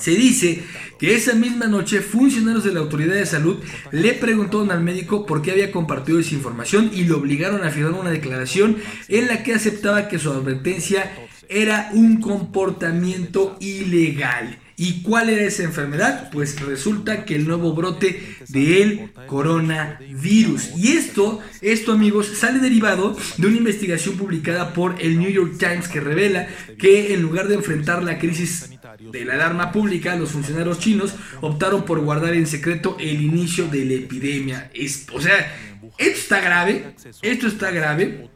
[0.00, 0.62] Se dice
[0.98, 3.58] que esa misma noche funcionarios de la autoridad de salud
[3.92, 8.00] le preguntaron al médico por qué había compartido esa información y lo obligaron a firmar
[8.00, 11.12] una declaración en la que aceptaba que su advertencia
[11.48, 14.58] era un comportamiento ilegal.
[14.82, 16.30] ¿Y cuál era esa enfermedad?
[16.32, 20.70] Pues resulta que el nuevo brote del coronavirus.
[20.74, 25.86] Y esto, esto amigos, sale derivado de una investigación publicada por el New York Times
[25.86, 30.78] que revela que en lugar de enfrentar la crisis de la alarma pública, los funcionarios
[30.78, 34.70] chinos optaron por guardar en secreto el inicio de la epidemia.
[35.12, 35.56] o sea,
[35.98, 38.28] esto está grave, esto está grave.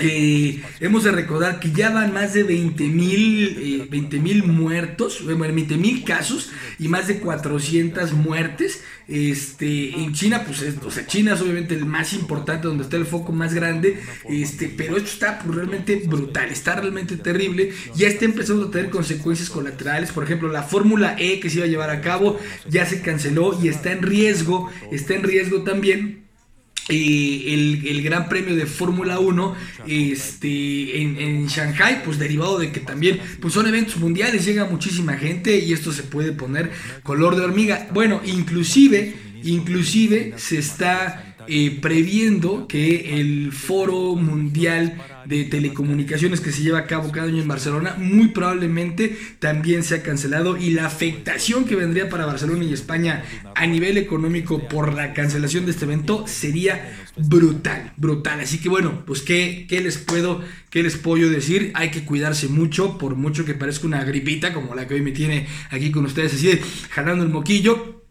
[0.00, 6.02] Eh, hemos de recordar que ya van más de 20 mil eh, muertos, 20 mil
[6.04, 8.82] casos y más de 400 muertes.
[9.06, 13.06] Este, en China, pues, o sea, China es obviamente el más importante, donde está el
[13.06, 14.00] foco más grande.
[14.28, 17.72] Este, pero esto está pues, realmente brutal, está realmente terrible.
[17.94, 20.10] Ya está empezando a tener consecuencias colaterales.
[20.10, 23.56] Por ejemplo, la Fórmula E que se iba a llevar a cabo ya se canceló
[23.62, 24.70] y está en riesgo.
[24.90, 26.23] Está en riesgo también
[26.88, 33.20] el, Gran Premio de Fórmula 1 este, en, en, Shanghai, pues derivado de que también
[33.40, 36.70] pues son eventos mundiales, llega muchísima gente y esto se puede poner
[37.02, 37.88] color de hormiga.
[37.92, 46.62] Bueno, inclusive, inclusive se está eh, previendo que el foro mundial de telecomunicaciones que se
[46.62, 50.86] lleva a cabo cada año en Barcelona muy probablemente también se ha cancelado y la
[50.86, 55.84] afectación que vendría para Barcelona y España a nivel económico por la cancelación de este
[55.86, 58.40] evento sería brutal, brutal.
[58.40, 61.70] Así que bueno, pues ¿qué, qué les puedo, qué les puedo decir?
[61.74, 65.12] Hay que cuidarse mucho, por mucho que parezca una gripita como la que hoy me
[65.12, 66.58] tiene aquí con ustedes, así
[66.90, 68.03] jalando el moquillo.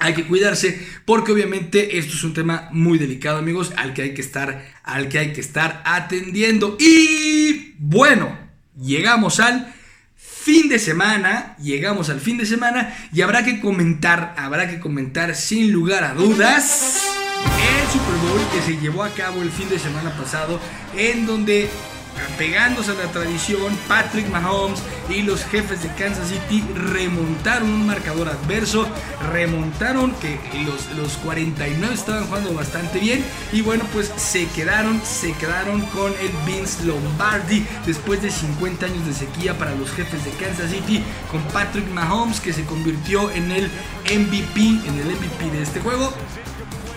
[0.00, 4.14] Hay que cuidarse porque obviamente esto es un tema muy delicado, amigos, al que hay
[4.14, 6.76] que estar, al que hay que estar atendiendo.
[6.80, 8.36] Y bueno,
[8.76, 9.72] llegamos al
[10.16, 15.36] fin de semana, llegamos al fin de semana y habrá que comentar, habrá que comentar
[15.36, 17.04] sin lugar a dudas
[17.44, 20.58] el Super Bowl que se llevó a cabo el fin de semana pasado
[20.96, 21.68] en donde
[22.38, 28.28] pegándose a la tradición, Patrick Mahomes y los jefes de Kansas City remontaron un marcador
[28.28, 28.86] adverso,
[29.32, 35.32] remontaron que los, los 49 estaban jugando bastante bien y bueno pues se quedaron, se
[35.34, 40.30] quedaron con el Vince Lombardi después de 50 años de sequía para los jefes de
[40.32, 43.70] Kansas City con Patrick Mahomes que se convirtió en el
[44.04, 46.12] MVP, en el MVP de este juego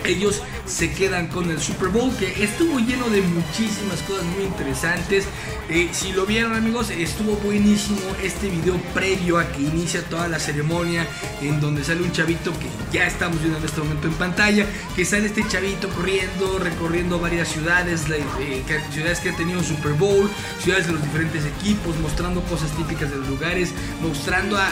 [0.06, 5.26] ellos se quedan con el Super Bowl que estuvo lleno de muchísimas cosas muy interesantes.
[5.70, 10.40] Eh, si lo vieron amigos, estuvo buenísimo este video previo a que inicia toda la
[10.40, 11.08] ceremonia
[11.42, 15.06] en donde sale un chavito que ya estamos viendo en este momento en pantalla, que
[15.06, 20.88] sale este chavito corriendo, recorriendo varias ciudades, eh, ciudades que han tenido Super Bowl, ciudades
[20.88, 24.72] de los diferentes equipos, mostrando cosas típicas de los lugares, mostrando a,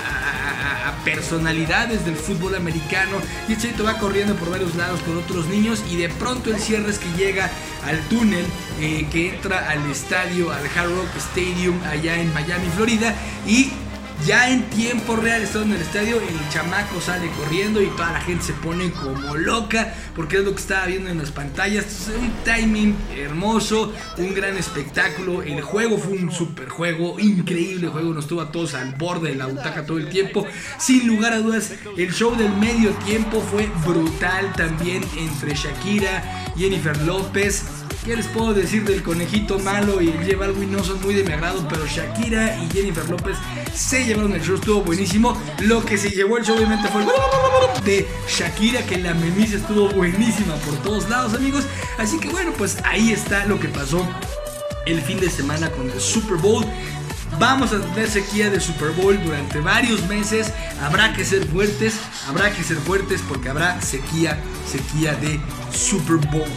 [1.06, 3.17] personalidades del fútbol americano
[3.48, 6.89] y el chavito va corriendo por varios lados otros niños y de pronto el cierre
[6.91, 7.49] es que llega
[7.86, 8.45] al túnel
[8.79, 13.15] eh, que entra al estadio, al Hard Rock Stadium allá en Miami, Florida
[13.47, 13.71] y
[14.25, 18.21] ya en tiempo real, estando en el estadio, el chamaco sale corriendo y toda la
[18.21, 22.10] gente se pone como loca porque es lo que estaba viendo en las pantallas.
[22.19, 25.41] Un timing hermoso, un gran espectáculo.
[25.41, 28.13] El juego fue un super juego, increíble juego.
[28.13, 30.45] Nos tuvo a todos al borde de la butaca todo el tiempo.
[30.77, 36.97] Sin lugar a dudas, el show del medio tiempo fue brutal también entre Shakira, Jennifer
[37.01, 37.63] López.
[38.03, 41.23] ¿Qué les puedo decir del conejito malo y el J Balvin no son muy de
[41.23, 43.37] mi agrado, pero Shakira y Jennifer López
[43.75, 45.39] se llevaron el show, estuvo buenísimo.
[45.59, 49.87] Lo que se llevó el show obviamente fue el de Shakira, que la memisa estuvo
[49.89, 51.65] buenísima por todos lados, amigos.
[51.99, 54.03] Así que bueno, pues ahí está lo que pasó
[54.87, 56.65] el fin de semana con el Super Bowl.
[57.39, 60.51] Vamos a tener sequía de Super Bowl durante varios meses.
[60.81, 61.93] Habrá que ser fuertes,
[62.27, 65.39] habrá que ser fuertes porque habrá sequía, sequía de
[65.71, 66.49] Super Bowl.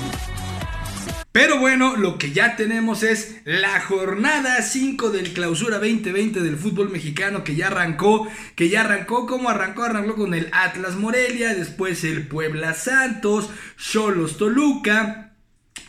[1.35, 6.91] Pero bueno, lo que ya tenemos es la jornada 5 del clausura 2020 del fútbol
[6.91, 9.83] mexicano que ya arrancó, que ya arrancó, como arrancó?
[9.83, 15.24] Arrancó con el Atlas Morelia, después el Puebla Santos, Cholos Toluca,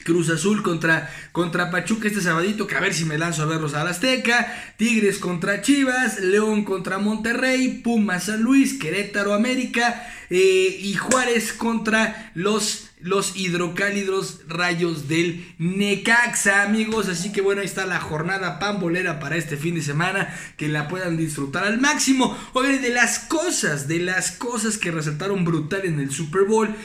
[0.06, 3.74] Cruz Azul contra, contra Pachuca este sabadito, que a ver si me lanzo a verlos
[3.74, 4.54] a la Azteca.
[4.78, 12.32] Tigres contra Chivas, León contra Monterrey, Pumas San Luis, Querétaro América eh, y Juárez contra
[12.36, 17.08] los los hidrocálidos rayos del Necaxa, amigos.
[17.08, 20.34] Así que bueno, ahí está la jornada pambolera para este fin de semana.
[20.58, 22.36] Que la puedan disfrutar al máximo.
[22.54, 26.76] Oye, de las cosas, de las cosas que resaltaron brutal en el Super Bowl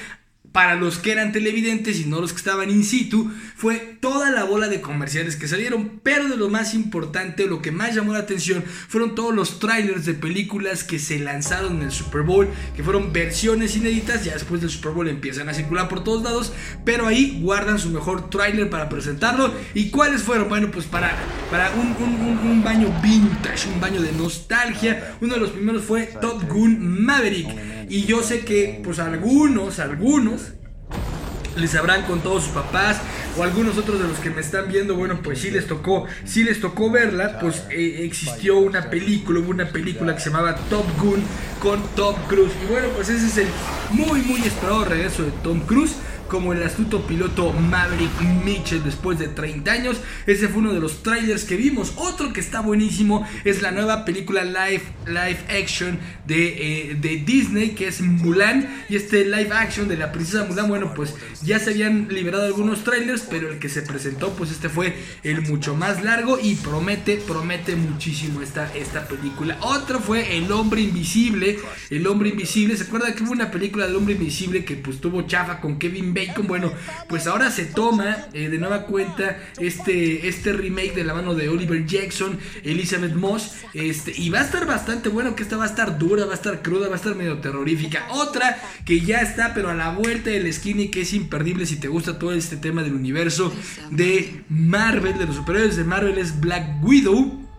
[0.53, 4.45] para los que eran televidentes y no los que estaban in situ, fue toda la
[4.45, 8.21] bola de comerciales que salieron, pero de lo más importante, lo que más llamó la
[8.21, 12.83] atención, fueron todos los trailers de películas que se lanzaron en el Super Bowl, que
[12.83, 16.53] fueron versiones inéditas, ya después del Super Bowl empiezan a circular por todos lados,
[16.85, 19.55] pero ahí guardan su mejor trailer para presentarlo.
[19.75, 20.49] ¿Y cuáles fueron?
[20.49, 21.17] Bueno, pues para,
[21.51, 21.95] para un,
[22.51, 27.49] un baño vintage, un baño de nostalgia, uno de los primeros fue Top Gun Maverick.
[27.91, 30.53] Y yo sé que, pues algunos, algunos,
[31.57, 33.01] les habrán con todos sus papás
[33.37, 36.45] o algunos otros de los que me están viendo, bueno, pues sí les tocó, sí
[36.45, 40.85] les tocó verla, pues eh, existió una película, hubo una película que se llamaba Top
[41.01, 41.21] Gun
[41.59, 42.53] con Tom Cruise.
[42.63, 43.49] Y bueno, pues ese es el
[43.91, 45.97] muy, muy esperado regreso de Tom Cruise
[46.31, 50.01] como el astuto piloto Maverick Mitchell después de 30 años.
[50.27, 51.93] Ese fue uno de los trailers que vimos.
[51.97, 57.71] Otro que está buenísimo es la nueva película live, live action de, eh, de Disney
[57.71, 58.85] que es Mulan.
[58.89, 62.85] Y este live action de la princesa Mulan, bueno, pues ya se habían liberado algunos
[62.85, 67.17] trailers, pero el que se presentó, pues este fue el mucho más largo y promete,
[67.17, 69.59] promete muchísimo esta, esta película.
[69.63, 71.59] Otro fue El Hombre Invisible.
[71.91, 75.23] El Hombre Invisible, ¿se acuerda que hubo una película del Hombre Invisible que pues tuvo
[75.23, 76.20] chafa con Kevin Bacon?
[76.47, 76.73] Bueno,
[77.09, 81.49] pues ahora se toma eh, de nueva cuenta este, este remake de la mano de
[81.49, 85.69] Oliver Jackson, Elizabeth Moss, este, y va a estar bastante bueno, que esta va a
[85.69, 88.07] estar dura, va a estar cruda, va a estar medio terrorífica.
[88.11, 91.89] Otra que ya está, pero a la vuelta del skinny, que es imperdible si te
[91.89, 93.53] gusta todo este tema del universo
[93.91, 97.51] de Marvel, de los superhéroes de Marvel, es Black Widow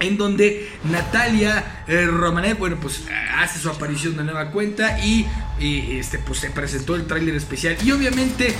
[0.00, 3.02] en donde Natalia eh, Romanet, bueno, pues
[3.36, 5.26] hace su aparición de nueva cuenta y,
[5.60, 8.54] este, pues se presentó el tráiler especial y obviamente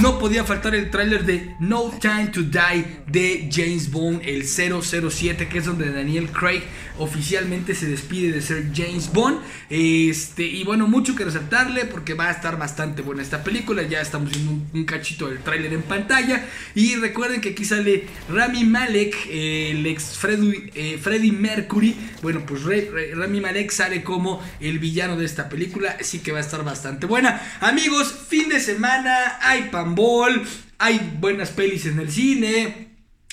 [0.00, 5.48] no podía faltar el tráiler de No Time to Die de James Bond, el 007,
[5.48, 6.62] que es donde Daniel Craig
[6.98, 9.40] oficialmente se despide de ser James Bond.
[9.68, 13.82] Este, y bueno, mucho que resaltarle porque va a estar bastante buena esta película.
[13.82, 16.46] Ya estamos viendo un, cachito del tráiler en pantalla.
[16.74, 21.94] Y recuerden que aquí sale Rami Malek, el ex Freddy, eh, Freddie Mercury.
[22.22, 22.62] Bueno, pues
[23.14, 25.96] Rami Malek sale como el villano de esta película.
[26.00, 27.40] Así que va a estar bastante buena.
[27.60, 30.42] Amigos, fin de semana, hay panball,
[30.78, 32.88] hay buenas pelis en el cine.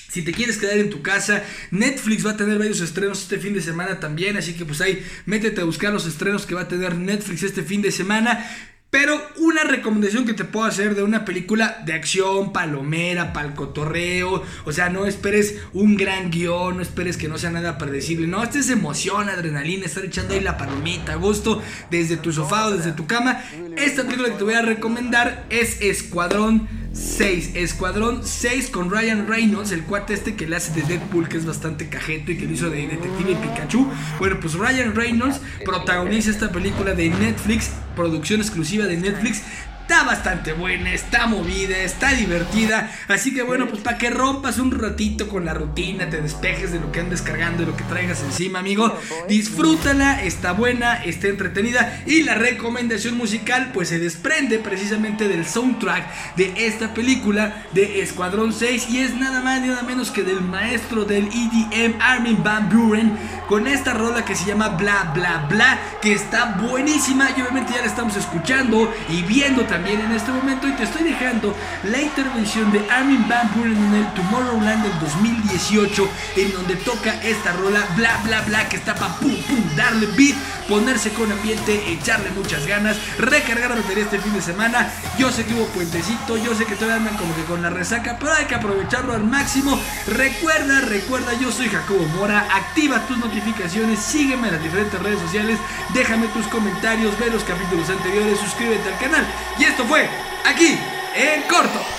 [0.10, 3.54] Si te quieres quedar en tu casa, Netflix va a tener varios estrenos este fin
[3.54, 6.68] de semana también, así que pues ahí métete a buscar los estrenos que va a
[6.68, 8.44] tener Netflix este fin de semana.
[8.92, 14.44] Pero una recomendación que te puedo hacer de una película de acción, palomera, palcotorreo.
[14.66, 18.26] O sea, no esperes un gran guion, no esperes que no sea nada predecible.
[18.26, 21.62] No, este es emoción, adrenalina, estar echando ahí la palomita a gusto
[21.92, 23.44] desde tu sofá o desde tu cama.
[23.78, 27.52] Esta película que te voy a recomendar es Escuadrón 6.
[27.56, 31.46] Escuadrón 6 con Ryan Reynolds, el cuate este que le hace de Deadpool, que es
[31.46, 33.88] bastante cajeto y que lo hizo de Detective Pikachu.
[34.20, 39.44] Bueno, pues Ryan Reynolds protagoniza esta película de Netflix, producción exclusiva de Netflix,
[39.90, 42.92] Está bastante buena, está movida, está divertida.
[43.08, 46.80] Así que bueno, pues para que rompas un ratito con la rutina, te despejes de
[46.80, 48.96] lo que andes cargando, de lo que traigas encima, amigo.
[49.28, 52.04] Disfrútala, está buena, está entretenida.
[52.06, 58.54] Y la recomendación musical, pues se desprende precisamente del soundtrack de esta película de Escuadrón
[58.54, 58.90] 6.
[58.92, 63.18] Y es nada más ni nada menos que del maestro del EDM, Armin Van Buren,
[63.48, 67.32] con esta rola que se llama Bla Bla Bla, que está buenísima.
[67.36, 70.84] Y obviamente ya la estamos escuchando y viendo también también en este momento y te
[70.84, 71.56] estoy dejando
[71.86, 77.54] la intervención de Armin Van Buren en el Tomorrowland del 2018 en donde toca esta
[77.54, 80.36] rola bla bla bla que está para pum pum darle beat,
[80.70, 84.90] ponerse con ambiente, echarle muchas ganas, recargar batería este fin de semana.
[85.18, 88.18] Yo sé que hubo puentecito, yo sé que todavía andan como que con la resaca,
[88.20, 89.78] pero hay que aprovecharlo al máximo.
[90.08, 95.58] Recuerda, recuerda, yo soy Jacobo Mora, activa tus notificaciones, sígueme en las diferentes redes sociales,
[95.94, 99.26] déjame tus comentarios, ve los capítulos anteriores, suscríbete al canal
[99.58, 100.08] y esto fue
[100.46, 100.78] aquí
[101.16, 101.99] en corto.